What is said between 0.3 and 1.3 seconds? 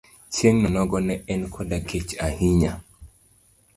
Chieng' onogo ne